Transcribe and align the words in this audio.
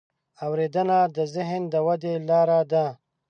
اورېدنه 0.45 0.99
د 1.15 1.17
ذهن 1.35 1.61
د 1.73 1.75
ودې 1.87 2.13
لاره 2.29 2.59
ده. 2.71 2.85